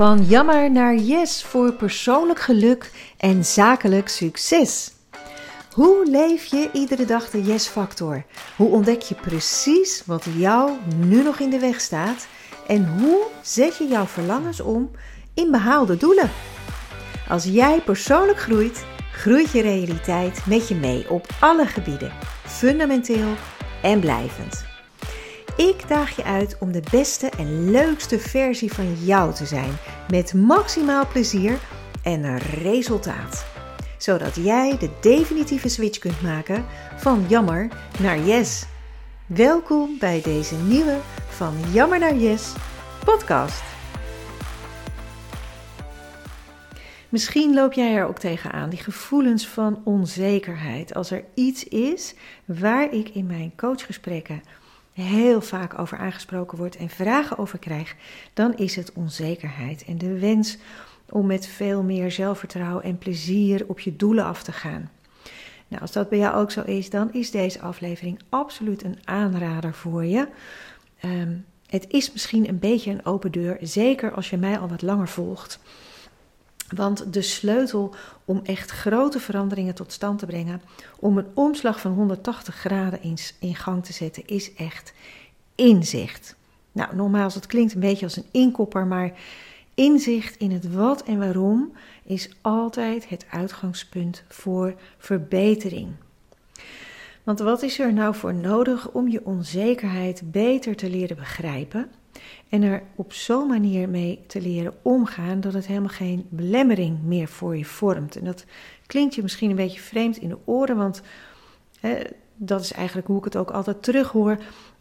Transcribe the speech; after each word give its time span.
Van 0.00 0.24
jammer 0.24 0.70
naar 0.70 0.94
yes 0.94 1.44
voor 1.44 1.72
persoonlijk 1.72 2.40
geluk 2.40 2.90
en 3.16 3.44
zakelijk 3.44 4.08
succes. 4.08 4.92
Hoe 5.72 6.06
leef 6.10 6.44
je 6.44 6.70
iedere 6.72 7.04
dag 7.04 7.30
de 7.30 7.42
yes-factor? 7.42 8.24
Hoe 8.56 8.68
ontdek 8.68 9.02
je 9.02 9.14
precies 9.14 10.02
wat 10.06 10.26
jou 10.36 10.70
nu 10.96 11.22
nog 11.22 11.38
in 11.38 11.50
de 11.50 11.58
weg 11.58 11.80
staat? 11.80 12.26
En 12.66 12.98
hoe 12.98 13.26
zet 13.42 13.76
je 13.76 13.86
jouw 13.86 14.06
verlangens 14.06 14.60
om 14.60 14.90
in 15.34 15.50
behaalde 15.50 15.96
doelen? 15.96 16.30
Als 17.28 17.44
jij 17.44 17.80
persoonlijk 17.80 18.38
groeit, 18.38 18.84
groeit 19.12 19.50
je 19.50 19.62
realiteit 19.62 20.46
met 20.46 20.68
je 20.68 20.74
mee 20.74 21.10
op 21.10 21.26
alle 21.40 21.66
gebieden, 21.66 22.12
fundamenteel 22.46 23.34
en 23.82 24.00
blijvend. 24.00 24.69
Ik 25.56 25.88
daag 25.88 26.16
je 26.16 26.24
uit 26.24 26.56
om 26.58 26.72
de 26.72 26.82
beste 26.90 27.28
en 27.28 27.70
leukste 27.70 28.18
versie 28.18 28.72
van 28.72 28.94
jou 28.94 29.34
te 29.34 29.46
zijn, 29.46 29.72
met 30.10 30.34
maximaal 30.34 31.06
plezier 31.06 31.58
en 32.02 32.38
resultaat. 32.38 33.46
Zodat 33.98 34.36
jij 34.36 34.78
de 34.78 34.90
definitieve 35.00 35.68
switch 35.68 35.98
kunt 35.98 36.22
maken 36.22 36.64
van 36.96 37.24
jammer 37.28 37.68
naar 38.00 38.18
yes. 38.18 38.66
Welkom 39.26 39.96
bij 39.98 40.20
deze 40.22 40.54
nieuwe 40.56 40.98
Van 41.28 41.54
Jammer 41.72 41.98
naar 41.98 42.16
Yes 42.16 42.52
podcast. 43.04 43.62
Misschien 47.08 47.54
loop 47.54 47.72
jij 47.72 47.94
er 47.94 48.06
ook 48.06 48.18
tegenaan, 48.18 48.70
die 48.70 48.78
gevoelens 48.78 49.46
van 49.46 49.80
onzekerheid. 49.84 50.94
Als 50.94 51.10
er 51.10 51.24
iets 51.34 51.64
is 51.64 52.14
waar 52.44 52.92
ik 52.92 53.08
in 53.08 53.26
mijn 53.26 53.52
coachgesprekken 53.56 54.42
heel 55.00 55.40
vaak 55.40 55.78
over 55.78 55.98
aangesproken 55.98 56.58
wordt 56.58 56.76
en 56.76 56.88
vragen 56.88 57.38
over 57.38 57.58
krijg, 57.58 57.96
dan 58.34 58.56
is 58.56 58.76
het 58.76 58.92
onzekerheid 58.92 59.84
en 59.84 59.98
de 59.98 60.18
wens 60.18 60.58
om 61.08 61.26
met 61.26 61.46
veel 61.46 61.82
meer 61.82 62.10
zelfvertrouwen 62.10 62.84
en 62.84 62.98
plezier 62.98 63.64
op 63.66 63.80
je 63.80 63.96
doelen 63.96 64.24
af 64.24 64.42
te 64.42 64.52
gaan. 64.52 64.90
Nou, 65.68 65.82
als 65.82 65.92
dat 65.92 66.08
bij 66.08 66.18
jou 66.18 66.36
ook 66.36 66.50
zo 66.50 66.62
is, 66.62 66.90
dan 66.90 67.12
is 67.12 67.30
deze 67.30 67.60
aflevering 67.60 68.20
absoluut 68.28 68.84
een 68.84 68.98
aanrader 69.04 69.74
voor 69.74 70.04
je. 70.04 70.28
Ehm, 71.00 71.36
het 71.66 71.84
is 71.88 72.12
misschien 72.12 72.48
een 72.48 72.58
beetje 72.58 72.90
een 72.90 73.06
open 73.06 73.32
deur, 73.32 73.58
zeker 73.60 74.12
als 74.12 74.30
je 74.30 74.36
mij 74.36 74.58
al 74.58 74.68
wat 74.68 74.82
langer 74.82 75.08
volgt. 75.08 75.60
Want 76.74 77.12
de 77.12 77.22
sleutel 77.22 77.94
om 78.24 78.40
echt 78.44 78.70
grote 78.70 79.20
veranderingen 79.20 79.74
tot 79.74 79.92
stand 79.92 80.18
te 80.18 80.26
brengen, 80.26 80.62
om 80.98 81.18
een 81.18 81.26
omslag 81.34 81.80
van 81.80 81.92
180 81.92 82.54
graden 82.54 83.02
in, 83.02 83.16
in 83.38 83.54
gang 83.54 83.84
te 83.84 83.92
zetten, 83.92 84.26
is 84.26 84.54
echt 84.54 84.92
inzicht. 85.54 86.36
Nou, 86.72 86.96
nogmaals, 86.96 87.34
het 87.34 87.46
klinkt 87.46 87.74
een 87.74 87.80
beetje 87.80 88.04
als 88.04 88.16
een 88.16 88.28
inkopper, 88.30 88.86
maar 88.86 89.12
inzicht 89.74 90.36
in 90.36 90.50
het 90.50 90.72
wat 90.72 91.02
en 91.02 91.18
waarom 91.18 91.72
is 92.04 92.30
altijd 92.40 93.08
het 93.08 93.26
uitgangspunt 93.30 94.22
voor 94.28 94.74
verbetering. 94.98 95.88
Want 97.30 97.42
wat 97.42 97.62
is 97.62 97.78
er 97.78 97.92
nou 97.92 98.14
voor 98.14 98.34
nodig 98.34 98.90
om 98.90 99.08
je 99.08 99.24
onzekerheid 99.24 100.22
beter 100.24 100.76
te 100.76 100.90
leren 100.90 101.16
begrijpen 101.16 101.90
en 102.48 102.62
er 102.62 102.82
op 102.94 103.12
zo'n 103.12 103.48
manier 103.48 103.88
mee 103.88 104.20
te 104.26 104.40
leren 104.40 104.74
omgaan 104.82 105.40
dat 105.40 105.52
het 105.52 105.66
helemaal 105.66 105.88
geen 105.88 106.26
belemmering 106.28 107.02
meer 107.02 107.28
voor 107.28 107.56
je 107.56 107.64
vormt. 107.64 108.16
En 108.16 108.24
dat 108.24 108.44
klinkt 108.86 109.14
je 109.14 109.22
misschien 109.22 109.50
een 109.50 109.56
beetje 109.56 109.80
vreemd 109.80 110.16
in 110.16 110.28
de 110.28 110.38
oren, 110.44 110.76
want 110.76 111.02
hè, 111.80 111.98
dat 112.36 112.60
is 112.60 112.72
eigenlijk 112.72 113.06
hoe 113.06 113.18
ik 113.18 113.24
het 113.24 113.36
ook 113.36 113.50
altijd 113.50 113.82
terughoor. 113.82 114.38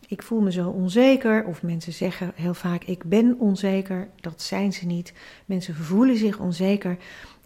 Ik 0.08 0.23
voel 0.23 0.42
me 0.42 0.52
zo 0.52 0.70
onzeker, 0.70 1.45
of 1.45 1.64
mensen 1.64 1.94
zeggen 1.94 2.31
heel 2.36 2.53
vaak: 2.53 2.83
Ik 2.83 3.03
ben 3.03 3.36
onzeker. 3.39 4.08
Dat 4.22 4.42
zijn 4.42 4.73
ze 4.73 4.86
niet. 4.86 5.14
Mensen 5.45 5.75
voelen 5.75 6.17
zich 6.17 6.39
onzeker. 6.39 6.97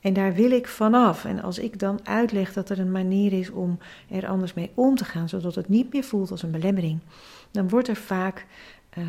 En 0.04 0.14
daar 0.14 0.34
wil 0.34 0.52
ik 0.52 0.68
vanaf. 0.68 1.26
En 1.26 1.42
als 1.42 1.60
ik 1.60 1.80
dan 1.80 2.00
uitleg 2.04 2.54
dat 2.54 2.70
er 2.70 2.80
een 2.80 2.92
manier 2.92 3.34
is 3.34 3.50
om 3.50 3.80
er 4.10 4.28
anders 4.28 4.54
mee 4.54 4.72
om 4.74 4.96
te 4.96 5.06
gaan, 5.06 5.30
zodat 5.30 5.56
het 5.56 5.70
niet 5.70 5.94
meer 5.94 6.04
voelt 6.04 6.32
als 6.32 6.44
een 6.44 6.52
belemmering, 6.52 7.00
dan 7.52 7.70
wordt 7.70 7.88
er 7.88 7.96
vaak 7.96 8.46
uh, 8.98 9.04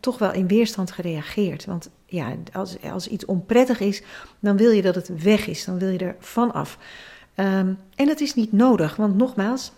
toch 0.00 0.18
wel 0.18 0.32
in 0.32 0.46
weerstand 0.46 0.90
gereageerd. 0.90 1.64
Want 1.64 1.90
ja, 2.06 2.34
als, 2.52 2.82
als 2.82 3.08
iets 3.08 3.24
onprettig 3.24 3.80
is, 3.80 4.02
dan 4.40 4.56
wil 4.56 4.70
je 4.70 4.82
dat 4.82 4.94
het 4.94 5.22
weg 5.22 5.46
is. 5.46 5.64
Dan 5.64 5.78
wil 5.78 5.88
je 5.88 5.98
er 5.98 6.16
vanaf. 6.18 6.78
Um, 7.36 7.78
en 7.94 8.06
dat 8.06 8.20
is 8.20 8.34
niet 8.34 8.52
nodig, 8.52 8.96
want 8.96 9.16
nogmaals, 9.16 9.72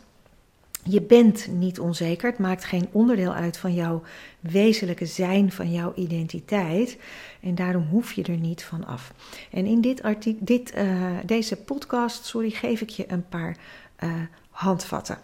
je 0.84 1.02
bent 1.02 1.48
niet 1.48 1.80
onzeker. 1.80 2.30
Het 2.30 2.38
maakt 2.38 2.64
geen 2.64 2.88
onderdeel 2.92 3.34
uit 3.34 3.56
van 3.56 3.74
jouw 3.74 4.02
wezenlijke 4.40 5.06
zijn, 5.06 5.52
van 5.52 5.72
jouw 5.72 5.92
identiteit. 5.94 6.98
En 7.40 7.54
daarom 7.54 7.86
hoef 7.90 8.12
je 8.12 8.22
er 8.22 8.36
niet 8.36 8.64
van 8.64 8.86
af. 8.86 9.12
En 9.50 9.66
in 9.66 9.80
dit 9.80 10.02
artikel, 10.02 10.44
dit, 10.44 10.76
uh, 10.76 11.10
deze 11.24 11.56
podcast 11.56 12.24
sorry, 12.24 12.50
geef 12.50 12.80
ik 12.80 12.88
je 12.88 13.04
een 13.12 13.28
paar 13.28 13.56
uh, 14.04 14.12
handvatten. 14.50 15.18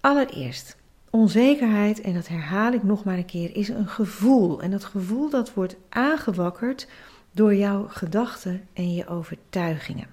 Allereerst, 0.00 0.76
Onzekerheid, 1.10 2.00
en 2.00 2.14
dat 2.14 2.28
herhaal 2.28 2.72
ik 2.72 2.82
nog 2.82 3.04
maar 3.04 3.16
een 3.16 3.24
keer, 3.24 3.56
is 3.56 3.68
een 3.68 3.88
gevoel. 3.88 4.62
En 4.62 4.70
dat 4.70 4.84
gevoel 4.84 5.30
dat 5.30 5.54
wordt 5.54 5.76
aangewakkerd 5.88 6.88
door 7.32 7.54
jouw 7.54 7.86
gedachten 7.88 8.68
en 8.72 8.94
je 8.94 9.06
overtuigingen. 9.06 10.06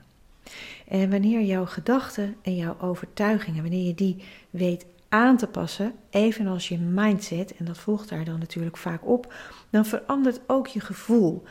En 0.94 1.10
wanneer 1.10 1.42
jouw 1.42 1.66
gedachten 1.66 2.36
en 2.42 2.56
jouw 2.56 2.76
overtuigingen, 2.80 3.62
wanneer 3.62 3.88
je 3.88 3.96
die 3.96 4.24
weet 4.50 4.86
aan 5.10 5.38
te 5.38 5.48
passen, 5.48 5.94
evenals 6.10 6.68
je 6.68 6.78
mindset, 6.78 7.56
en 7.56 7.66
dat 7.66 7.78
volgt 7.78 8.10
daar 8.10 8.26
dan 8.26 8.40
natuurlijk 8.40 8.78
vaak 8.78 9.08
op, 9.08 9.34
dan 9.70 9.86
verandert 9.86 10.40
ook 10.48 10.68
je 10.68 10.80
gevoel. 10.80 11.44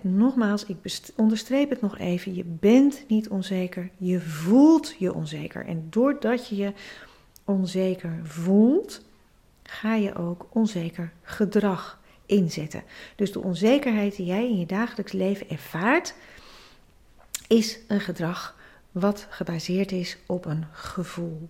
nogmaals, 0.00 0.64
ik 0.64 0.76
onderstreep 1.16 1.70
het 1.70 1.80
nog 1.80 1.98
even. 1.98 2.34
Je 2.34 2.44
bent 2.44 3.04
niet 3.08 3.28
onzeker, 3.28 3.90
je 3.96 4.20
voelt 4.20 4.94
je 4.98 5.14
onzeker. 5.14 5.66
En 5.66 5.86
doordat 5.90 6.48
je 6.48 6.56
je 6.56 6.72
onzeker 7.44 8.20
voelt, 8.22 9.02
ga 9.62 9.94
je 9.94 10.14
ook 10.14 10.46
onzeker 10.50 11.12
gedrag 11.22 12.00
inzetten. 12.26 12.82
Dus 13.16 13.32
de 13.32 13.42
onzekerheid 13.42 14.16
die 14.16 14.26
jij 14.26 14.48
in 14.48 14.58
je 14.58 14.66
dagelijks 14.66 15.12
leven 15.12 15.48
ervaart, 15.48 16.14
is 17.48 17.78
een 17.88 18.00
gedrag 18.00 18.58
wat 18.92 19.26
gebaseerd 19.30 19.92
is 19.92 20.16
op 20.26 20.44
een 20.44 20.64
gevoel. 20.72 21.48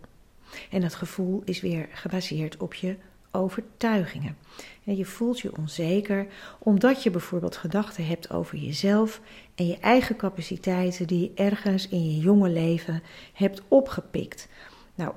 En 0.70 0.80
dat 0.80 0.94
gevoel 0.94 1.42
is 1.44 1.60
weer 1.60 1.88
gebaseerd 1.92 2.56
op 2.56 2.74
je 2.74 2.96
overtuigingen. 3.30 4.36
En 4.84 4.96
je 4.96 5.04
voelt 5.04 5.40
je 5.40 5.56
onzeker 5.56 6.26
omdat 6.58 7.02
je 7.02 7.10
bijvoorbeeld 7.10 7.56
gedachten 7.56 8.06
hebt 8.06 8.30
over 8.30 8.58
jezelf 8.58 9.20
en 9.54 9.66
je 9.66 9.78
eigen 9.78 10.16
capaciteiten 10.16 11.06
die 11.06 11.20
je 11.20 11.32
ergens 11.34 11.88
in 11.88 12.04
je 12.04 12.18
jonge 12.18 12.48
leven 12.48 13.02
hebt 13.32 13.62
opgepikt. 13.68 14.48
Nou, 14.94 15.12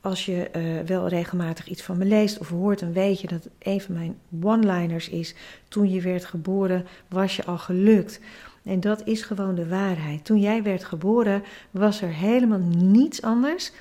als 0.00 0.24
je 0.24 0.50
uh, 0.56 0.86
wel 0.86 1.08
regelmatig 1.08 1.68
iets 1.68 1.82
van 1.82 1.98
me 1.98 2.04
leest 2.04 2.38
of 2.38 2.48
hoort, 2.48 2.78
dan 2.78 2.92
weet 2.92 3.20
je 3.20 3.26
dat 3.26 3.48
een 3.58 3.80
van 3.80 3.94
mijn 3.94 4.18
one-liners 4.42 5.08
is: 5.08 5.34
Toen 5.68 5.90
je 5.90 6.00
werd 6.00 6.24
geboren, 6.24 6.86
was 7.08 7.36
je 7.36 7.44
al 7.44 7.58
gelukt. 7.58 8.20
En 8.64 8.80
dat 8.80 9.06
is 9.06 9.22
gewoon 9.22 9.54
de 9.54 9.68
waarheid. 9.68 10.24
Toen 10.24 10.40
jij 10.40 10.62
werd 10.62 10.84
geboren, 10.84 11.42
was 11.70 12.00
er 12.02 12.12
helemaal 12.14 12.62
niets 12.76 13.22
anders 13.22 13.72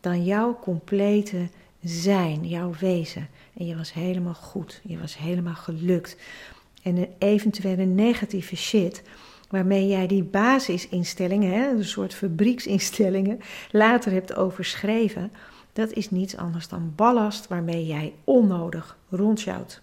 dan 0.00 0.24
jouw 0.24 0.58
complete 0.60 1.48
zijn, 1.82 2.48
jouw 2.48 2.72
wezen. 2.80 3.28
En 3.56 3.66
je 3.66 3.76
was 3.76 3.92
helemaal 3.92 4.34
goed, 4.34 4.80
je 4.84 4.98
was 4.98 5.18
helemaal 5.18 5.54
gelukt. 5.54 6.16
En 6.82 6.96
een 6.96 7.10
eventuele 7.18 7.84
negatieve 7.84 8.56
shit, 8.56 9.02
waarmee 9.48 9.86
jij 9.86 10.06
die 10.06 10.22
basisinstellingen, 10.22 11.52
hè, 11.52 11.70
een 11.70 11.84
soort 11.84 12.14
fabrieksinstellingen, 12.14 13.40
later 13.70 14.12
hebt 14.12 14.34
overschreven 14.34 15.32
dat 15.72 15.92
is 15.92 16.10
niets 16.10 16.36
anders 16.36 16.68
dan 16.68 16.92
ballast 16.96 17.48
waarmee 17.48 17.86
jij 17.86 18.12
onnodig 18.24 18.96
rondjouwt. 19.10 19.82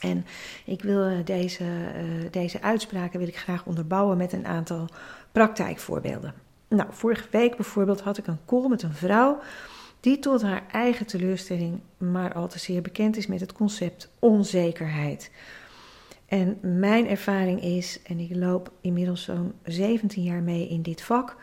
En 0.00 0.26
ik 0.64 0.82
wil 0.82 1.04
eh, 1.04 1.24
deze, 1.24 1.64
uh, 1.64 2.30
deze 2.30 2.62
uitspraken 2.62 3.18
wil 3.18 3.28
ik 3.28 3.36
graag 3.36 3.66
onderbouwen 3.66 4.16
met 4.16 4.32
een 4.32 4.46
aantal 4.46 4.88
praktijkvoorbeelden. 5.32 6.34
Nou, 6.68 6.88
vorige 6.90 7.28
week 7.30 7.56
bijvoorbeeld 7.56 8.00
had 8.00 8.18
ik 8.18 8.26
een 8.26 8.44
call 8.46 8.68
met 8.68 8.82
een 8.82 8.94
vrouw 8.94 9.40
die 10.00 10.18
tot 10.18 10.42
haar 10.42 10.62
eigen 10.72 11.06
teleurstelling 11.06 11.80
maar 11.96 12.32
al 12.32 12.48
te 12.48 12.58
zeer 12.58 12.82
bekend 12.82 13.16
is 13.16 13.26
met 13.26 13.40
het 13.40 13.52
concept 13.52 14.10
onzekerheid. 14.18 15.30
En 16.26 16.58
mijn 16.60 17.08
ervaring 17.08 17.62
is, 17.62 18.02
en 18.02 18.18
ik 18.18 18.36
loop 18.36 18.72
inmiddels 18.80 19.22
zo'n 19.22 19.52
17 19.64 20.22
jaar 20.22 20.42
mee 20.42 20.68
in 20.68 20.82
dit 20.82 21.02
vak, 21.02 21.36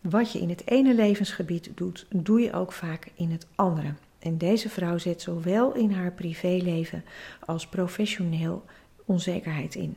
wat 0.00 0.32
je 0.32 0.38
in 0.38 0.48
het 0.48 0.70
ene 0.70 0.94
levensgebied 0.94 1.70
doet, 1.74 2.06
doe 2.10 2.40
je 2.40 2.52
ook 2.52 2.72
vaak 2.72 3.10
in 3.14 3.30
het 3.30 3.46
andere. 3.54 3.94
En 4.26 4.38
deze 4.38 4.68
vrouw 4.68 4.98
zet 4.98 5.22
zowel 5.22 5.74
in 5.74 5.90
haar 5.90 6.12
privéleven 6.12 7.04
als 7.44 7.66
professioneel 7.66 8.64
onzekerheid 9.04 9.74
in. 9.74 9.96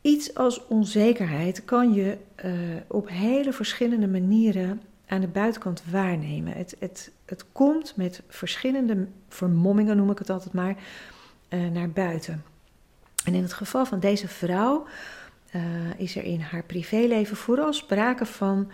Iets 0.00 0.34
als 0.34 0.66
onzekerheid 0.66 1.64
kan 1.64 1.94
je 1.94 2.18
uh, 2.44 2.52
op 2.86 3.08
hele 3.08 3.52
verschillende 3.52 4.08
manieren 4.08 4.82
aan 5.06 5.20
de 5.20 5.28
buitenkant 5.28 5.82
waarnemen. 5.90 6.52
Het, 6.52 6.76
het, 6.78 7.10
het 7.24 7.44
komt 7.52 7.96
met 7.96 8.22
verschillende 8.28 9.06
vermommingen, 9.28 9.96
noem 9.96 10.10
ik 10.10 10.18
het 10.18 10.30
altijd 10.30 10.52
maar, 10.52 10.76
uh, 11.48 11.68
naar 11.68 11.90
buiten. 11.90 12.44
En 13.24 13.34
in 13.34 13.42
het 13.42 13.52
geval 13.52 13.86
van 13.86 14.00
deze 14.00 14.28
vrouw 14.28 14.86
uh, 15.54 15.62
is 15.96 16.16
er 16.16 16.24
in 16.24 16.40
haar 16.40 16.62
privéleven 16.62 17.36
vooral 17.36 17.72
sprake 17.72 18.26
van 18.26 18.70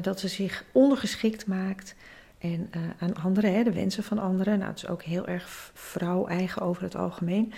dat 0.00 0.20
ze 0.20 0.28
zich 0.28 0.64
ondergeschikt 0.72 1.46
maakt 1.46 1.94
en 2.40 2.70
uh, 2.76 2.82
aan 2.98 3.14
anderen, 3.14 3.64
de 3.64 3.72
wensen 3.72 4.04
van 4.04 4.18
anderen. 4.18 4.58
Nou, 4.58 4.70
het 4.70 4.82
is 4.82 4.88
ook 4.88 5.02
heel 5.02 5.26
erg 5.26 5.70
vrouw-eigen 5.74 6.62
over 6.62 6.82
het 6.82 6.96
algemeen. 6.96 7.52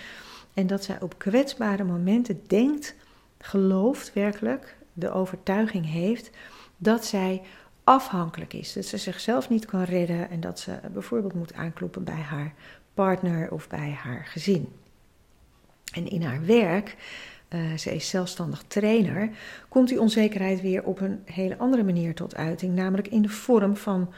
En 0.53 0.67
dat 0.67 0.83
zij 0.83 1.01
op 1.01 1.17
kwetsbare 1.17 1.83
momenten 1.83 2.41
denkt, 2.47 2.95
gelooft 3.37 4.13
werkelijk, 4.13 4.75
de 4.93 5.11
overtuiging 5.11 5.89
heeft 5.89 6.29
dat 6.77 7.05
zij 7.05 7.41
afhankelijk 7.83 8.53
is. 8.53 8.73
Dat 8.73 8.85
ze 8.85 8.97
zichzelf 8.97 9.49
niet 9.49 9.65
kan 9.65 9.83
redden 9.83 10.29
en 10.29 10.39
dat 10.39 10.59
ze 10.59 10.79
bijvoorbeeld 10.93 11.33
moet 11.33 11.53
aankloppen 11.53 12.03
bij 12.03 12.21
haar 12.21 12.53
partner 12.93 13.51
of 13.51 13.67
bij 13.67 13.91
haar 13.91 14.25
gezin. 14.25 14.67
En 15.93 16.07
in 16.07 16.23
haar 16.23 16.45
werk, 16.45 16.95
uh, 17.49 17.77
ze 17.77 17.95
is 17.95 18.09
zelfstandig 18.09 18.63
trainer, 18.67 19.29
komt 19.69 19.87
die 19.87 20.01
onzekerheid 20.01 20.61
weer 20.61 20.83
op 20.83 20.99
een 20.99 21.21
hele 21.25 21.57
andere 21.57 21.83
manier 21.83 22.15
tot 22.15 22.35
uiting, 22.35 22.75
namelijk 22.75 23.07
in 23.07 23.21
de 23.21 23.29
vorm 23.29 23.77
van 23.77 24.13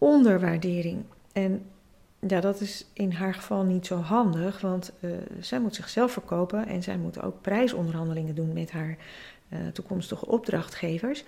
onderwaardering. 0.00 1.02
En 1.32 1.62
ja, 2.26 2.40
dat 2.40 2.60
is 2.60 2.86
in 2.92 3.12
haar 3.12 3.34
geval 3.34 3.62
niet 3.62 3.86
zo 3.86 3.96
handig, 3.96 4.60
want 4.60 4.92
uh, 5.00 5.10
zij 5.40 5.60
moet 5.60 5.74
zichzelf 5.74 6.12
verkopen 6.12 6.66
en 6.66 6.82
zij 6.82 6.98
moet 6.98 7.22
ook 7.22 7.40
prijsonderhandelingen 7.40 8.34
doen 8.34 8.52
met 8.52 8.70
haar 8.70 8.96
uh, 9.48 9.58
toekomstige 9.72 10.26
opdrachtgevers. 10.26 11.24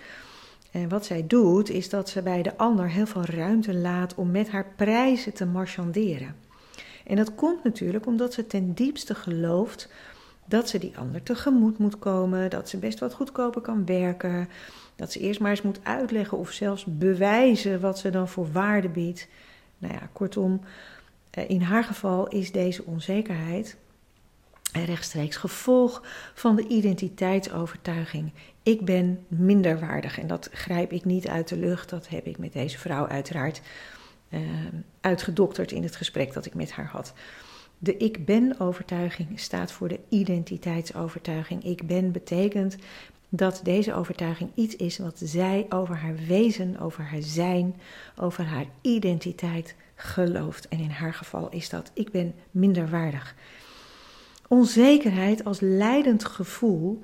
En 0.71 0.89
wat 0.89 1.05
zij 1.05 1.27
doet, 1.27 1.69
is 1.69 1.89
dat 1.89 2.09
ze 2.09 2.21
bij 2.21 2.41
de 2.41 2.57
ander 2.57 2.89
heel 2.89 3.05
veel 3.05 3.25
ruimte 3.25 3.73
laat 3.73 4.15
om 4.15 4.31
met 4.31 4.49
haar 4.49 4.65
prijzen 4.75 5.33
te 5.33 5.45
marchanderen. 5.45 6.35
En 7.05 7.15
dat 7.15 7.35
komt 7.35 7.63
natuurlijk 7.63 8.05
omdat 8.05 8.33
ze 8.33 8.47
ten 8.47 8.73
diepste 8.73 9.15
gelooft 9.15 9.89
dat 10.45 10.69
ze 10.69 10.77
die 10.77 10.97
ander 10.97 11.23
tegemoet 11.23 11.77
moet 11.77 11.99
komen, 11.99 12.49
dat 12.49 12.69
ze 12.69 12.77
best 12.77 12.99
wat 12.99 13.13
goedkoper 13.13 13.61
kan 13.61 13.85
werken, 13.85 14.49
dat 14.95 15.11
ze 15.11 15.19
eerst 15.19 15.39
maar 15.39 15.51
eens 15.51 15.61
moet 15.61 15.79
uitleggen 15.83 16.37
of 16.37 16.51
zelfs 16.51 16.85
bewijzen 16.87 17.79
wat 17.79 17.99
ze 17.99 18.09
dan 18.09 18.27
voor 18.27 18.51
waarde 18.51 18.89
biedt. 18.89 19.27
Nou 19.77 19.93
ja, 19.93 20.09
kortom, 20.13 20.61
eh, 21.29 21.49
in 21.49 21.61
haar 21.61 21.83
geval 21.83 22.27
is 22.27 22.51
deze 22.51 22.83
onzekerheid 22.85 23.77
een 24.73 24.85
rechtstreeks 24.85 25.35
gevolg 25.35 26.03
van 26.33 26.55
de 26.55 26.67
identiteitsovertuiging. 26.67 28.31
Ik 28.63 28.85
ben 28.85 29.25
minderwaardig 29.27 30.19
en 30.19 30.27
dat 30.27 30.49
grijp 30.51 30.91
ik 30.91 31.05
niet 31.05 31.27
uit 31.27 31.47
de 31.47 31.57
lucht. 31.57 31.89
Dat 31.89 32.07
heb 32.07 32.25
ik 32.25 32.37
met 32.37 32.53
deze 32.53 32.77
vrouw 32.77 33.07
uiteraard 33.07 33.61
uh, 34.29 34.39
uitgedokterd 35.01 35.71
in 35.71 35.83
het 35.83 35.95
gesprek 35.95 36.33
dat 36.33 36.45
ik 36.45 36.53
met 36.53 36.71
haar 36.71 36.89
had. 36.91 37.13
De 37.83 37.97
ik 37.97 38.25
ben 38.25 38.59
overtuiging 38.59 39.39
staat 39.39 39.71
voor 39.71 39.87
de 39.87 39.99
identiteitsovertuiging. 40.09 41.63
Ik 41.63 41.87
ben 41.87 42.11
betekent 42.11 42.75
dat 43.29 43.59
deze 43.63 43.93
overtuiging 43.93 44.49
iets 44.53 44.75
is 44.75 44.97
wat 44.97 45.21
zij 45.23 45.65
over 45.69 45.95
haar 45.95 46.15
wezen, 46.27 46.79
over 46.79 47.03
haar 47.03 47.21
zijn, 47.21 47.75
over 48.15 48.43
haar 48.43 48.65
identiteit 48.81 49.75
gelooft. 49.95 50.67
En 50.67 50.79
in 50.79 50.89
haar 50.89 51.13
geval 51.13 51.49
is 51.49 51.69
dat 51.69 51.91
ik 51.93 52.11
ben 52.11 52.33
minderwaardig. 52.51 53.35
Onzekerheid 54.47 55.43
als 55.43 55.59
leidend 55.59 56.25
gevoel, 56.25 57.01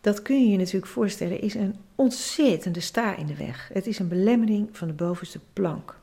dat 0.00 0.22
kun 0.22 0.42
je 0.42 0.50
je 0.50 0.58
natuurlijk 0.58 0.92
voorstellen, 0.92 1.40
is 1.40 1.54
een 1.54 1.76
ontzettende 1.94 2.80
sta 2.80 3.16
in 3.16 3.26
de 3.26 3.36
weg. 3.36 3.70
Het 3.72 3.86
is 3.86 3.98
een 3.98 4.08
belemmering 4.08 4.68
van 4.72 4.88
de 4.88 4.94
bovenste 4.94 5.40
plank. 5.52 5.98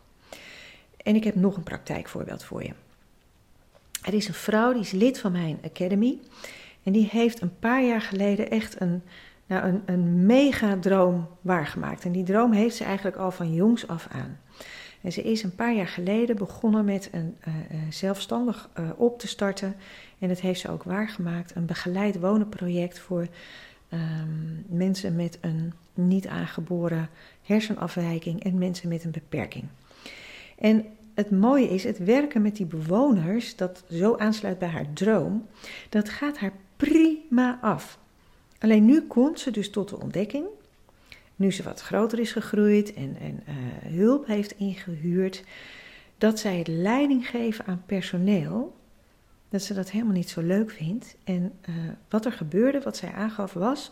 En 0.98 1.16
ik 1.16 1.24
heb 1.24 1.36
nog 1.36 1.58
een 1.58 1.64
praktijkvoorbeeld 1.64 2.44
voor 2.44 2.64
je. 2.64 2.74
Er 4.04 4.14
is 4.14 4.28
een 4.28 4.34
vrouw 4.34 4.74
die 4.74 4.82
is 4.82 4.92
lid 4.92 5.20
van 5.20 5.32
mijn 5.32 5.60
academy. 5.66 6.20
En 6.84 6.92
die 6.92 7.08
heeft 7.12 7.42
een 7.42 7.60
paar 7.60 7.84
jaar 7.84 8.02
geleden 8.02 8.50
echt 8.50 8.82
een, 8.82 9.02
nou, 9.46 9.68
een, 9.68 9.82
een 9.86 10.26
mega 10.26 10.78
droom 10.78 11.28
waargemaakt. 11.42 12.06
En 12.06 12.12
die 12.12 12.24
droom 12.24 12.52
heeft 12.52 12.76
ze 12.76 12.84
eigenlijk 12.84 13.18
al 13.18 13.32
van 13.32 13.54
jongs 13.54 13.88
af 13.88 14.08
aan. 14.12 14.40
En 15.02 15.12
ze 15.12 15.22
is 15.22 15.44
een 15.44 15.56
paar 15.56 15.74
jaar 15.74 15.88
geleden 15.88 16.36
begonnen 16.36 16.86
met 16.86 17.10
een 17.12 17.38
uh, 17.48 17.54
zelfstandig 17.90 18.70
uh, 18.80 18.90
op 18.96 19.20
te 19.20 19.28
starten. 19.28 19.76
En 20.20 20.28
dat 20.28 20.40
heeft 20.40 20.60
ze 20.60 20.70
ook 20.70 20.84
waargemaakt. 20.84 21.56
Een 21.56 21.66
begeleid 21.66 22.20
wonenproject 22.20 23.00
voor 23.00 23.28
um, 23.94 24.66
mensen 24.68 25.16
met 25.16 25.38
een 25.42 25.74
niet 25.94 26.28
aangeboren 26.28 27.10
hersenafwijking 27.42 28.44
en 28.44 28.58
mensen 28.58 28.90
met 28.90 29.04
een 29.04 29.12
beperking. 29.12 29.66
En 30.58 30.86
het 31.14 31.32
mooie 31.32 31.70
is, 31.70 31.84
het 31.84 31.98
werken 31.98 32.42
met 32.42 32.56
die 32.56 32.66
bewoners, 32.66 33.56
dat 33.56 33.84
zo 33.92 34.18
aansluit 34.18 34.60
bij 34.60 34.68
haar 34.68 34.94
droom, 34.94 35.48
dat 35.90 36.10
gaat 36.10 36.38
haar 36.38 36.54
prima 36.76 37.60
af. 37.62 38.00
Alleen 38.60 38.86
nu 38.86 39.02
komt 39.02 39.40
ze 39.40 39.52
dus 39.52 39.70
tot 39.70 39.90
de 39.90 40.00
ontdekking, 40.00 40.46
nu 41.36 41.52
ze 41.52 41.64
wat 41.64 41.82
groter 41.82 42.20
is 42.20 42.32
gegroeid 42.32 42.94
en, 42.94 43.18
en 43.20 43.44
uh, 43.48 43.56
hulp 43.98 44.28
heeft 44.28 44.58
ingehuurd, 44.58 45.44
dat 46.18 46.40
zij 46.40 46.58
het 46.58 46.68
leiding 46.68 47.28
geven 47.28 47.66
aan 47.66 47.84
personeel, 47.86 48.76
dat 49.50 49.62
ze 49.62 49.74
dat 49.74 49.92
helemaal 49.92 50.14
niet 50.14 50.30
zo 50.30 50.42
leuk 50.42 50.72
vindt. 50.72 51.16
En 51.24 51.54
uh, 51.70 51.76
wat 52.10 52.26
er 52.26 52.32
gebeurde, 52.32 52.82
wat 52.82 52.98
zij 52.98 53.12
aangaf, 53.12 53.54
was: 53.54 53.92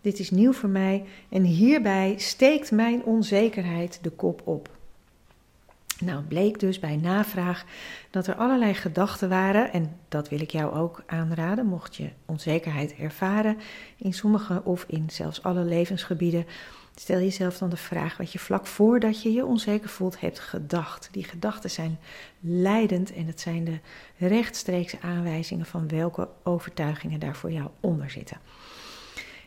Dit 0.00 0.18
is 0.18 0.30
nieuw 0.30 0.52
voor 0.52 0.68
mij 0.68 1.04
en 1.28 1.42
hierbij 1.42 2.14
steekt 2.18 2.70
mijn 2.70 3.04
onzekerheid 3.04 3.98
de 4.02 4.10
kop 4.10 4.42
op. 4.44 4.75
Nou, 6.00 6.22
bleek 6.22 6.60
dus 6.60 6.78
bij 6.78 6.96
navraag 6.96 7.64
dat 8.10 8.26
er 8.26 8.34
allerlei 8.34 8.74
gedachten 8.74 9.28
waren, 9.28 9.72
en 9.72 9.98
dat 10.08 10.28
wil 10.28 10.40
ik 10.40 10.50
jou 10.50 10.74
ook 10.74 11.02
aanraden, 11.06 11.66
mocht 11.66 11.96
je 11.96 12.10
onzekerheid 12.26 12.94
ervaren 12.94 13.58
in 13.96 14.12
sommige 14.12 14.60
of 14.64 14.84
in 14.88 15.10
zelfs 15.10 15.42
alle 15.42 15.64
levensgebieden. 15.64 16.46
Stel 16.94 17.18
jezelf 17.18 17.58
dan 17.58 17.70
de 17.70 17.76
vraag 17.76 18.16
wat 18.16 18.32
je 18.32 18.38
vlak 18.38 18.66
voordat 18.66 19.22
je 19.22 19.32
je 19.32 19.44
onzeker 19.44 19.88
voelt 19.88 20.20
hebt 20.20 20.38
gedacht. 20.38 21.08
Die 21.12 21.24
gedachten 21.24 21.70
zijn 21.70 21.98
leidend 22.40 23.12
en 23.12 23.26
het 23.26 23.40
zijn 23.40 23.64
de 23.64 23.78
rechtstreekse 24.18 25.00
aanwijzingen 25.00 25.66
van 25.66 25.88
welke 25.88 26.28
overtuigingen 26.42 27.20
daar 27.20 27.36
voor 27.36 27.52
jou 27.52 27.68
onder 27.80 28.10
zitten. 28.10 28.40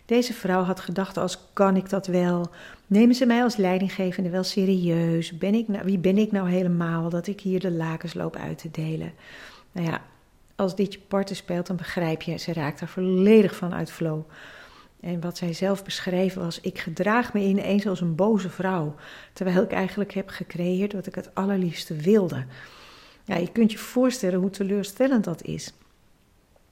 Deze 0.09 0.33
vrouw 0.33 0.63
had 0.63 0.79
gedachten 0.79 1.21
als: 1.21 1.39
kan 1.53 1.75
ik 1.75 1.89
dat 1.89 2.07
wel? 2.07 2.49
Nemen 2.87 3.15
ze 3.15 3.25
mij 3.25 3.43
als 3.43 3.55
leidinggevende 3.55 4.29
wel 4.29 4.43
serieus? 4.43 5.37
Ben 5.37 5.53
ik 5.53 5.67
nou, 5.67 5.85
wie 5.85 5.97
ben 5.97 6.17
ik 6.17 6.31
nou 6.31 6.49
helemaal 6.49 7.09
dat 7.09 7.27
ik 7.27 7.41
hier 7.41 7.59
de 7.59 7.71
lakens 7.71 8.13
loop 8.13 8.35
uit 8.35 8.57
te 8.57 8.71
delen? 8.71 9.13
Nou 9.71 9.87
ja, 9.87 10.01
als 10.55 10.75
dit 10.75 10.93
je 10.93 10.99
parten 10.99 11.35
speelt, 11.35 11.67
dan 11.67 11.75
begrijp 11.75 12.21
je, 12.21 12.37
ze 12.37 12.53
raakt 12.53 12.81
er 12.81 12.87
volledig 12.87 13.55
van 13.55 13.73
uit 13.73 13.91
flow. 13.91 14.21
En 14.99 15.21
wat 15.21 15.37
zij 15.37 15.53
zelf 15.53 15.83
beschreven 15.83 16.41
was: 16.41 16.61
ik 16.61 16.79
gedraag 16.79 17.33
me 17.33 17.39
ineens 17.39 17.87
als 17.87 18.01
een 18.01 18.15
boze 18.15 18.49
vrouw, 18.49 18.95
terwijl 19.33 19.61
ik 19.61 19.71
eigenlijk 19.71 20.13
heb 20.13 20.29
gecreëerd 20.29 20.93
wat 20.93 21.07
ik 21.07 21.15
het 21.15 21.35
allerliefste 21.35 21.95
wilde. 21.95 22.45
Ja, 23.23 23.35
je 23.35 23.51
kunt 23.51 23.71
je 23.71 23.77
voorstellen 23.77 24.39
hoe 24.39 24.49
teleurstellend 24.49 25.23
dat 25.23 25.43
is. 25.43 25.73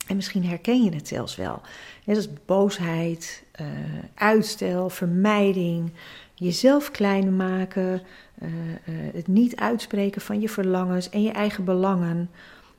En 0.08 0.16
misschien 0.16 0.46
herken 0.46 0.84
je 0.84 0.96
het 0.96 1.08
zelfs 1.08 1.36
wel. 1.36 1.62
Net 2.06 2.16
als 2.16 2.30
boosheid, 2.46 3.44
uh, 3.62 3.68
uitstel, 4.14 4.90
vermijding, 4.90 5.92
jezelf 6.34 6.92
klein 6.92 7.36
maken, 7.36 8.02
uh, 8.42 8.50
uh, 8.50 9.14
het 9.14 9.28
niet 9.28 9.56
uitspreken 9.56 10.22
van 10.22 10.42
je 10.42 10.50
verlangens 10.50 11.10
en 11.10 11.22
je 11.22 11.32
eigen 11.32 11.64
belangen. 11.64 12.30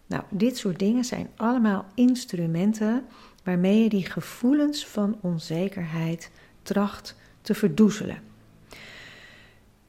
Nou, 0.06 0.22
dit 0.30 0.56
soort 0.56 0.78
dingen 0.78 1.04
zijn 1.04 1.28
allemaal 1.36 1.84
instrumenten 1.94 3.04
waarmee 3.44 3.82
je 3.82 3.88
die 3.88 4.06
gevoelens 4.06 4.86
van 4.86 5.18
onzekerheid 5.20 6.30
tracht 6.62 7.16
te 7.40 7.54
verdoezelen. 7.54 8.18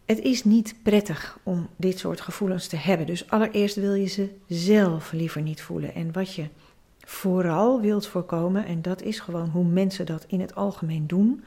Het 0.06 0.20
is 0.20 0.44
niet 0.44 0.76
prettig 0.84 1.40
om 1.44 1.70
dit 1.76 2.00
soort 2.00 2.22
gevoelens 2.22 2.68
te 2.68 2.76
hebben. 2.76 3.06
Dus 3.06 3.30
allereerst 3.30 3.76
wil 3.76 3.94
je 3.94 4.08
ze 4.08 4.30
zelf 4.48 5.12
liever 5.12 5.42
niet 5.42 5.62
voelen. 5.62 5.94
En 5.94 6.12
wat 6.12 6.34
je 6.34 6.48
vooral 7.10 7.82
wilt 7.82 8.08
voorkomen, 8.08 8.66
en 8.66 8.82
dat 8.82 9.02
is 9.02 9.20
gewoon 9.20 9.50
hoe 9.50 9.66
mensen 9.66 10.06
dat 10.06 10.26
in 10.28 10.42
het 10.42 10.56
algemeen 10.56 11.08
doen, 11.08 11.44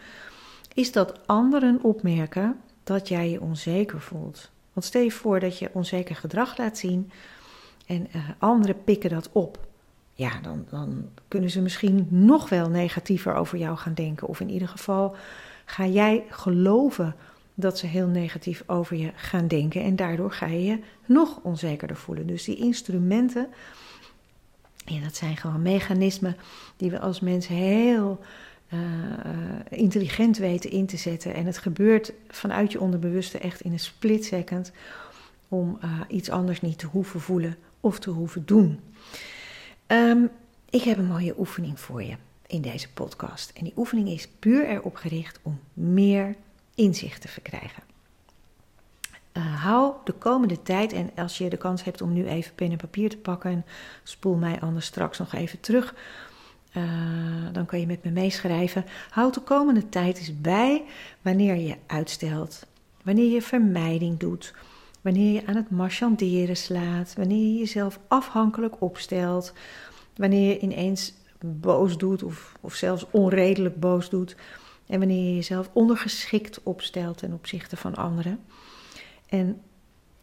is 0.74 0.92
dat 0.92 1.26
anderen 1.26 1.78
opmerken 1.82 2.60
dat 2.84 3.08
jij 3.08 3.30
je 3.30 3.40
onzeker 3.40 4.00
voelt. 4.00 4.50
Want 4.72 4.86
stel 4.86 5.02
je 5.02 5.10
voor 5.10 5.40
dat 5.40 5.58
je 5.58 5.70
onzeker 5.72 6.16
gedrag 6.16 6.56
laat 6.56 6.78
zien 6.78 7.10
en 7.86 8.06
uh, 8.16 8.22
anderen 8.38 8.84
pikken 8.84 9.10
dat 9.10 9.28
op. 9.32 9.66
Ja, 10.14 10.40
dan, 10.42 10.66
dan 10.70 11.08
kunnen 11.28 11.50
ze 11.50 11.60
misschien 11.60 12.06
nog 12.10 12.48
wel 12.48 12.68
negatiever 12.68 13.34
over 13.34 13.58
jou 13.58 13.76
gaan 13.76 13.94
denken. 13.94 14.28
Of 14.28 14.40
in 14.40 14.50
ieder 14.50 14.68
geval 14.68 15.16
ga 15.64 15.86
jij 15.86 16.24
geloven 16.28 17.14
dat 17.54 17.78
ze 17.78 17.86
heel 17.86 18.08
negatief 18.08 18.62
over 18.66 18.96
je 18.96 19.12
gaan 19.14 19.48
denken. 19.48 19.82
En 19.82 19.96
daardoor 19.96 20.32
ga 20.32 20.46
je 20.46 20.64
je 20.64 20.78
nog 21.06 21.38
onzekerder 21.42 21.96
voelen. 21.96 22.26
Dus 22.26 22.44
die 22.44 22.56
instrumenten 22.56 23.48
ja, 24.84 25.00
dat 25.00 25.16
zijn 25.16 25.36
gewoon 25.36 25.62
mechanismen 25.62 26.36
die 26.76 26.90
we 26.90 27.00
als 27.00 27.20
mensen 27.20 27.54
heel 27.54 28.20
uh, 28.74 28.80
intelligent 29.68 30.36
weten 30.36 30.70
in 30.70 30.86
te 30.86 30.96
zetten. 30.96 31.34
En 31.34 31.46
het 31.46 31.58
gebeurt 31.58 32.12
vanuit 32.28 32.72
je 32.72 32.80
onderbewuste 32.80 33.38
echt 33.38 33.60
in 33.60 33.72
een 33.72 33.80
split 33.80 34.24
second 34.24 34.72
om 35.48 35.78
uh, 35.84 36.00
iets 36.08 36.30
anders 36.30 36.60
niet 36.60 36.78
te 36.78 36.86
hoeven 36.86 37.20
voelen 37.20 37.56
of 37.80 37.98
te 37.98 38.10
hoeven 38.10 38.46
doen. 38.46 38.80
Um, 39.86 40.30
ik 40.70 40.82
heb 40.82 40.98
een 40.98 41.06
mooie 41.06 41.34
oefening 41.38 41.80
voor 41.80 42.02
je 42.02 42.16
in 42.46 42.62
deze 42.62 42.92
podcast. 42.92 43.50
En 43.50 43.64
die 43.64 43.72
oefening 43.76 44.08
is 44.08 44.28
puur 44.38 44.68
erop 44.68 44.96
gericht 44.96 45.38
om 45.42 45.60
meer 45.72 46.36
inzicht 46.74 47.20
te 47.20 47.28
verkrijgen. 47.28 47.82
Uh, 49.32 49.62
hou 49.62 49.94
de 50.04 50.12
komende 50.12 50.62
tijd, 50.62 50.92
en 50.92 51.10
als 51.16 51.38
je 51.38 51.48
de 51.48 51.56
kans 51.56 51.84
hebt 51.84 52.02
om 52.02 52.12
nu 52.12 52.26
even 52.26 52.54
pen 52.54 52.70
en 52.70 52.76
papier 52.76 53.10
te 53.10 53.16
pakken, 53.16 53.64
spoel 54.02 54.34
mij 54.34 54.60
anders 54.60 54.86
straks 54.86 55.18
nog 55.18 55.32
even 55.32 55.60
terug. 55.60 55.94
Uh, 56.76 56.82
dan 57.52 57.66
kan 57.66 57.80
je 57.80 57.86
met 57.86 58.04
me 58.04 58.10
meeschrijven. 58.10 58.84
Houd 59.10 59.34
de 59.34 59.40
komende 59.40 59.88
tijd 59.88 60.18
eens 60.18 60.40
bij 60.40 60.84
wanneer 61.22 61.56
je 61.56 61.76
uitstelt, 61.86 62.66
wanneer 63.02 63.30
je 63.30 63.42
vermijding 63.42 64.18
doet, 64.18 64.54
wanneer 65.00 65.32
je 65.32 65.46
aan 65.46 65.56
het 65.56 65.70
marchanderen 65.70 66.56
slaat, 66.56 67.14
wanneer 67.16 67.52
je 67.52 67.58
jezelf 67.58 67.98
afhankelijk 68.08 68.80
opstelt, 68.80 69.52
wanneer 70.16 70.48
je 70.48 70.58
ineens 70.58 71.14
boos 71.40 71.98
doet 71.98 72.22
of, 72.22 72.56
of 72.60 72.74
zelfs 72.74 73.06
onredelijk 73.10 73.80
boos 73.80 74.10
doet 74.10 74.36
en 74.86 74.98
wanneer 74.98 75.24
je 75.24 75.34
jezelf 75.34 75.70
ondergeschikt 75.72 76.62
opstelt 76.62 77.18
ten 77.18 77.32
opzichte 77.32 77.76
van 77.76 77.94
anderen. 77.94 78.40
En 79.32 79.62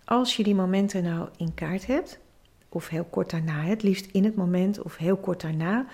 als 0.03 0.35
je 0.35 0.43
die 0.43 0.55
momenten 0.55 1.03
nou 1.03 1.29
in 1.37 1.53
kaart 1.53 1.85
hebt, 1.85 2.19
of 2.69 2.87
heel 2.87 3.03
kort 3.03 3.29
daarna, 3.29 3.63
het 3.63 3.83
liefst 3.83 4.05
in 4.11 4.23
het 4.23 4.35
moment 4.35 4.81
of 4.81 4.97
heel 4.97 5.17
kort 5.17 5.41
daarna, 5.41 5.85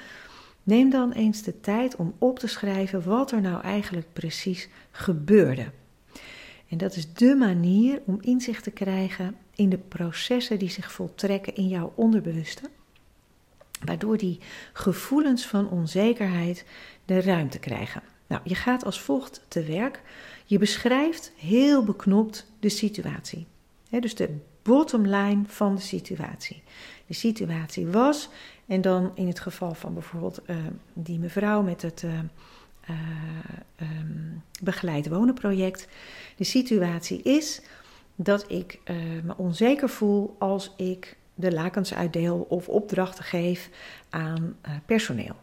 neem 0.64 0.90
dan 0.90 1.12
eens 1.12 1.42
de 1.42 1.60
tijd 1.60 1.96
om 1.96 2.16
op 2.18 2.40
te 2.40 2.48
schrijven 2.48 3.04
wat 3.04 3.32
er 3.32 3.42
nou 3.42 3.62
eigenlijk 3.62 4.08
precies 4.14 4.70
gebeurde. 4.92 5.72
En 6.70 6.78
dat 6.78 6.96
is 6.96 7.14
de 7.14 7.36
manier 7.36 8.02
om 8.06 8.18
inzicht 8.22 8.64
te 8.64 8.72
krijgen 8.72 9.36
in 9.56 9.70
de 9.70 9.78
processen 9.78 10.60
die 10.60 10.70
zich 10.70 10.92
voltrekken 10.92 11.56
in 11.56 11.68
jouw 11.68 11.94
onderbewuste, 11.96 12.70
waardoor 13.86 14.18
die 14.18 14.40
gevoelens 14.74 15.48
van 15.48 15.70
onzekerheid 15.70 16.66
de 17.06 17.22
ruimte 17.22 17.60
krijgen. 17.60 18.02
Nou, 18.28 18.42
je 18.44 18.56
gaat 18.56 18.86
als 18.86 19.02
volgt 19.02 19.42
te 19.48 19.64
werk. 19.64 20.02
Je 20.46 20.58
beschrijft 20.58 21.32
heel 21.36 21.84
beknopt 21.84 22.52
de 22.60 22.70
situatie. 22.70 23.48
dus 23.90 24.16
de 24.16 24.38
bottom 24.62 25.08
line 25.08 25.42
van 25.46 25.76
de 25.76 25.82
situatie. 25.82 26.64
De 27.08 27.14
situatie 27.14 27.88
was, 27.88 28.30
en 28.66 28.82
dan 28.82 29.12
in 29.16 29.28
het 29.28 29.40
geval 29.40 29.74
van 29.74 29.94
bijvoorbeeld 29.94 30.42
uh, 30.48 30.56
die 30.94 31.20
mevrouw 31.20 31.62
met 31.62 31.82
het 31.82 32.02
uh, 32.02 32.12
uh, 32.90 32.98
um, 33.82 34.44
begeleid 34.62 35.08
wonenproject. 35.08 35.88
De 36.36 36.44
situatie 36.44 37.22
is 37.22 37.62
dat 38.16 38.52
ik 38.52 38.80
me 39.24 39.38
onzeker 39.38 39.90
voel 39.90 40.36
als 40.40 40.74
ik 40.78 41.18
de 41.34 41.52
lakens 41.52 41.94
uitdeel 41.94 42.46
of 42.50 42.70
opdrachten 42.70 43.24
geef 43.24 43.70
aan 44.10 44.56
personeel. 44.86 45.36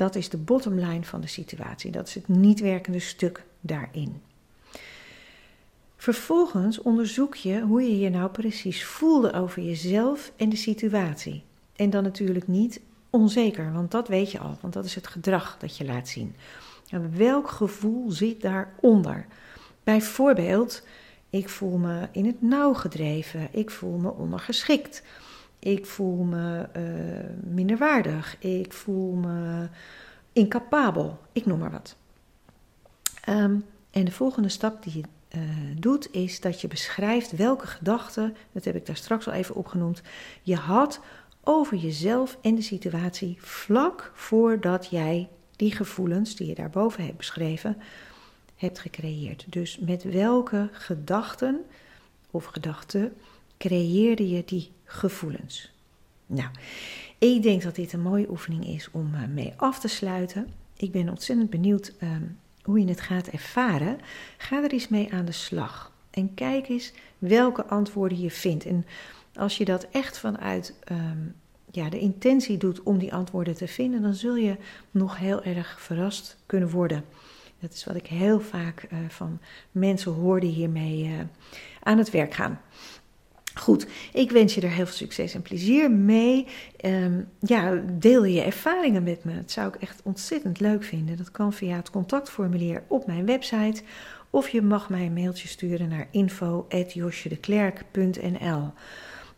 Dat 0.00 0.14
is 0.14 0.28
de 0.28 0.36
bottom 0.36 0.74
line 0.74 1.04
van 1.04 1.20
de 1.20 1.26
situatie. 1.26 1.90
Dat 1.90 2.08
is 2.08 2.14
het 2.14 2.28
niet 2.28 2.60
werkende 2.60 2.98
stuk 2.98 3.44
daarin. 3.60 4.22
Vervolgens 5.96 6.82
onderzoek 6.82 7.34
je 7.34 7.60
hoe 7.60 7.82
je 7.82 7.98
je 7.98 8.10
nou 8.10 8.30
precies 8.30 8.84
voelde 8.84 9.32
over 9.32 9.62
jezelf 9.62 10.32
en 10.36 10.48
de 10.48 10.56
situatie. 10.56 11.42
En 11.76 11.90
dan 11.90 12.02
natuurlijk 12.02 12.48
niet 12.48 12.80
onzeker, 13.10 13.72
want 13.72 13.90
dat 13.90 14.08
weet 14.08 14.30
je 14.30 14.38
al, 14.38 14.58
want 14.60 14.72
dat 14.72 14.84
is 14.84 14.94
het 14.94 15.06
gedrag 15.06 15.56
dat 15.58 15.76
je 15.76 15.84
laat 15.84 16.08
zien. 16.08 16.36
En 16.90 17.16
welk 17.16 17.50
gevoel 17.50 18.10
zit 18.10 18.40
daaronder? 18.40 19.26
Bijvoorbeeld, 19.84 20.82
ik 21.30 21.48
voel 21.48 21.76
me 21.76 22.08
in 22.12 22.26
het 22.26 22.42
nauw 22.42 22.74
gedreven, 22.74 23.48
ik 23.50 23.70
voel 23.70 23.96
me 23.96 24.10
ondergeschikt, 24.10 25.02
ik 25.60 25.86
voel 25.86 26.22
me 26.22 26.68
uh, 26.76 27.52
minderwaardig, 27.52 28.38
ik 28.38 28.72
voel 28.72 29.14
me 29.14 29.68
incapabel, 30.32 31.18
ik 31.32 31.46
noem 31.46 31.58
maar 31.58 31.70
wat. 31.70 31.96
Um, 33.28 33.64
en 33.90 34.04
de 34.04 34.12
volgende 34.12 34.48
stap 34.48 34.82
die 34.82 34.96
je 34.96 35.02
uh, 35.38 35.42
doet, 35.76 36.12
is 36.12 36.40
dat 36.40 36.60
je 36.60 36.68
beschrijft 36.68 37.36
welke 37.36 37.66
gedachten, 37.66 38.36
dat 38.52 38.64
heb 38.64 38.74
ik 38.74 38.86
daar 38.86 38.96
straks 38.96 39.26
al 39.26 39.32
even 39.32 39.54
opgenoemd, 39.54 40.02
je 40.42 40.56
had 40.56 41.00
over 41.44 41.76
jezelf 41.76 42.38
en 42.42 42.54
de 42.54 42.62
situatie 42.62 43.36
vlak 43.40 44.10
voordat 44.14 44.86
jij 44.90 45.28
die 45.56 45.72
gevoelens 45.72 46.36
die 46.36 46.46
je 46.46 46.54
daarboven 46.54 47.04
hebt 47.04 47.16
beschreven, 47.16 47.76
hebt 48.56 48.78
gecreëerd. 48.78 49.44
Dus 49.48 49.78
met 49.78 50.02
welke 50.02 50.68
gedachten 50.72 51.64
of 52.30 52.44
gedachten 52.44 53.12
creëerde 53.60 54.28
je 54.28 54.42
die 54.44 54.70
gevoelens? 54.84 55.72
Nou, 56.26 56.48
ik 57.18 57.42
denk 57.42 57.62
dat 57.62 57.74
dit 57.74 57.92
een 57.92 58.00
mooie 58.00 58.30
oefening 58.30 58.66
is 58.66 58.88
om 58.90 59.14
eh, 59.14 59.26
mee 59.26 59.52
af 59.56 59.78
te 59.78 59.88
sluiten. 59.88 60.52
Ik 60.76 60.92
ben 60.92 61.08
ontzettend 61.08 61.50
benieuwd 61.50 61.92
ehm, 61.98 62.22
hoe 62.62 62.80
je 62.80 62.88
het 62.88 63.00
gaat 63.00 63.26
ervaren. 63.26 63.98
Ga 64.36 64.62
er 64.62 64.72
eens 64.72 64.88
mee 64.88 65.12
aan 65.12 65.24
de 65.24 65.32
slag. 65.32 65.92
En 66.10 66.34
kijk 66.34 66.68
eens 66.68 66.92
welke 67.18 67.64
antwoorden 67.64 68.20
je 68.20 68.30
vindt. 68.30 68.64
En 68.64 68.86
als 69.34 69.56
je 69.56 69.64
dat 69.64 69.86
echt 69.90 70.18
vanuit 70.18 70.74
ehm, 70.84 71.18
ja, 71.70 71.90
de 71.90 71.98
intentie 71.98 72.56
doet 72.56 72.82
om 72.82 72.98
die 72.98 73.14
antwoorden 73.14 73.54
te 73.54 73.68
vinden, 73.68 74.02
dan 74.02 74.14
zul 74.14 74.36
je 74.36 74.56
nog 74.90 75.18
heel 75.18 75.42
erg 75.42 75.80
verrast 75.80 76.36
kunnen 76.46 76.70
worden. 76.70 77.04
Dat 77.60 77.72
is 77.72 77.84
wat 77.84 77.96
ik 77.96 78.06
heel 78.06 78.40
vaak 78.40 78.86
uh, 78.92 78.98
van 79.08 79.40
mensen 79.70 80.12
hoor 80.12 80.40
die 80.40 80.52
hiermee 80.52 81.04
uh, 81.04 81.18
aan 81.82 81.98
het 81.98 82.10
werk 82.10 82.34
gaan. 82.34 82.60
Goed, 83.54 83.86
ik 84.12 84.30
wens 84.30 84.54
je 84.54 84.60
er 84.60 84.70
heel 84.70 84.86
veel 84.86 84.96
succes 84.96 85.34
en 85.34 85.42
plezier 85.42 85.90
mee. 85.90 86.46
Um, 86.84 87.28
ja, 87.40 87.82
deel 87.92 88.24
je 88.24 88.40
ervaringen 88.40 89.02
met 89.02 89.24
me. 89.24 89.34
Dat 89.34 89.50
zou 89.50 89.68
ik 89.68 89.74
echt 89.74 90.00
ontzettend 90.04 90.60
leuk 90.60 90.84
vinden. 90.84 91.16
Dat 91.16 91.30
kan 91.30 91.52
via 91.52 91.76
het 91.76 91.90
contactformulier 91.90 92.82
op 92.86 93.06
mijn 93.06 93.26
website. 93.26 93.82
Of 94.30 94.48
je 94.48 94.62
mag 94.62 94.90
mij 94.90 95.06
een 95.06 95.12
mailtje 95.12 95.48
sturen 95.48 95.88
naar 95.88 96.08
info.josjedeklerk.nl 96.10 98.72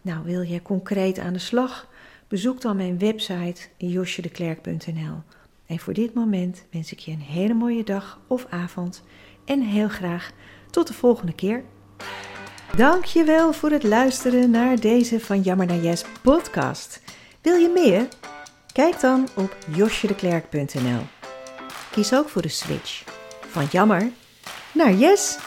Nou, 0.02 0.24
wil 0.24 0.42
je 0.42 0.62
concreet 0.62 1.18
aan 1.18 1.32
de 1.32 1.38
slag? 1.38 1.88
Bezoek 2.28 2.60
dan 2.60 2.76
mijn 2.76 2.98
website 2.98 3.62
josjedeklerk.nl 3.76 5.22
En 5.66 5.78
voor 5.78 5.92
dit 5.92 6.14
moment 6.14 6.64
wens 6.70 6.92
ik 6.92 6.98
je 6.98 7.12
een 7.12 7.20
hele 7.20 7.54
mooie 7.54 7.84
dag 7.84 8.20
of 8.26 8.46
avond. 8.50 9.02
En 9.44 9.60
heel 9.60 9.88
graag 9.88 10.32
tot 10.70 10.86
de 10.86 10.94
volgende 10.94 11.34
keer. 11.34 11.64
Dankjewel 12.76 13.52
voor 13.52 13.70
het 13.70 13.82
luisteren 13.82 14.50
naar 14.50 14.80
deze 14.80 15.20
van 15.20 15.40
Jammer 15.40 15.66
naar 15.66 15.80
Yes 15.80 16.04
podcast. 16.22 17.00
Wil 17.40 17.54
je 17.54 17.68
meer? 17.68 18.08
Kijk 18.72 19.00
dan 19.00 19.28
op 19.36 19.56
josjedeklerk.nl. 19.74 21.00
Kies 21.90 22.14
ook 22.14 22.28
voor 22.28 22.42
de 22.42 22.48
switch 22.48 23.04
van 23.48 23.64
jammer 23.70 24.10
naar 24.72 24.92
yes. 24.92 25.38